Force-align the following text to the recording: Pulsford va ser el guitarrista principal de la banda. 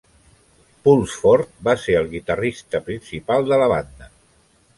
Pulsford 0.87 1.51
va 1.67 1.75
ser 1.83 1.99
el 1.99 2.09
guitarrista 2.15 2.83
principal 2.89 3.47
de 3.53 3.61
la 3.65 3.69
banda. 3.75 4.11